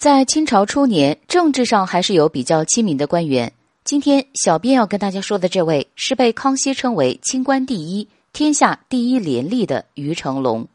[0.00, 3.52] 在清朝初年，政治上还是有比较亲民的官员。
[3.84, 10.66] 今天，小编要跟大家说的这位是被康熙称为“清官第一、天下第一廉吏”的于成龙。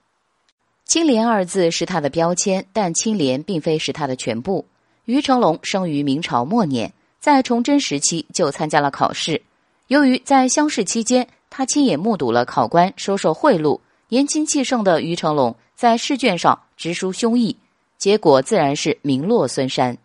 [0.86, 4.64] 清廉二字是他的标签，但清廉并非是他的全部。
[5.06, 9.42] 于成龙生于明朝末年，在崇祯时期就参加了考试。
[9.88, 17.56] 由于在乡试期间，他亲眼目睹了考官收受贿赂，年轻气盛的于成龙在试卷上直抒胸臆。
[17.98, 19.98] 结果自然是名落孙山。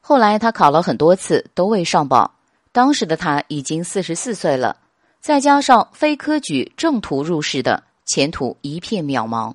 [0.00, 2.30] 后来他考了很多次都未上榜，
[2.72, 4.76] 当时的他已经四十四岁了，
[5.20, 9.54] 再加上非科举正途入仕的，前途一片渺茫。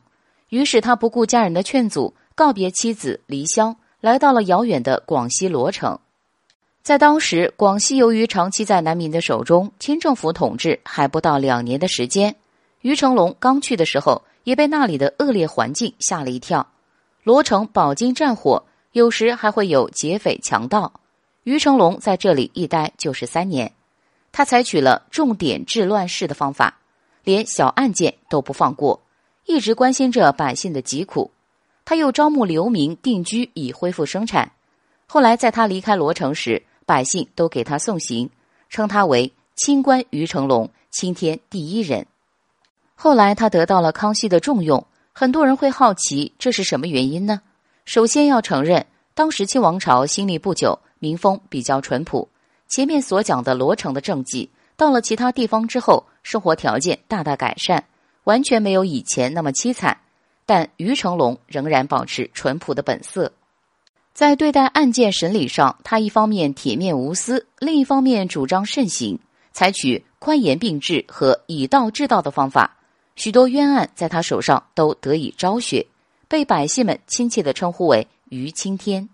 [0.50, 6.00] 于是他不顾家人的劝阻，告别妻子，离乡，来到了遥远的广西罗城。
[6.82, 12.36] 在当时，广西由于长期在南明的手中，清政府统治还不到两年的时间。
[12.82, 16.66] 于成龙刚去的时候，也被那里的恶劣环境吓了一跳。
[17.30, 20.92] 罗城饱经战火，有时还会有劫匪强盗。
[21.44, 23.72] 于成龙在这里一待就是三年，
[24.32, 26.80] 他采取了重点治乱世的方法，
[27.24, 29.00] 连小案件都不放过，
[29.46, 31.30] 一直关心着百姓的疾苦。
[31.86, 34.52] 他又招募流民定居，以恢复生产。
[35.06, 38.28] 后来在他离开罗城时，百姓都给他送行，
[38.70, 42.08] 称他为清官于成龙，青天第一人。
[42.96, 44.84] 后来他得到了康熙的重用。
[45.20, 47.42] 很多人会好奇这是什么原因呢？
[47.84, 52.30] 首先要承认，当时清王朝兴立不久，民风比较淳朴。
[52.70, 57.84] 前面所讲的罗城的政绩，到了其他地方之后，生活条件大大改善，
[58.24, 59.98] 完全没有以前那么凄惨。
[60.46, 63.34] 但于成龙仍然保持淳朴的本色，
[64.14, 69.20] 在对待案件审理上，他一方面铁面无私，另一方面主张慎行，
[69.52, 72.78] 采取宽严并治和以道治道的方法。
[73.20, 75.86] 许多冤案在他手上都得以昭雪，
[76.30, 79.10] 被百姓们亲切的称呼为“于青天”。